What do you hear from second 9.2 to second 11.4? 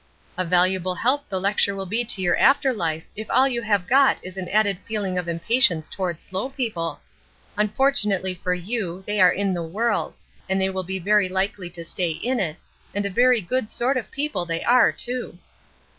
are in the world, and will be very